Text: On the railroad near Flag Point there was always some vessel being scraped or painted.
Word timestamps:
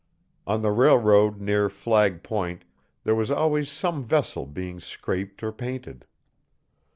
On 0.47 0.63
the 0.63 0.71
railroad 0.71 1.39
near 1.39 1.69
Flag 1.69 2.23
Point 2.23 2.63
there 3.03 3.13
was 3.13 3.29
always 3.29 3.69
some 3.69 4.03
vessel 4.03 4.47
being 4.47 4.79
scraped 4.79 5.43
or 5.43 5.51
painted. 5.51 6.05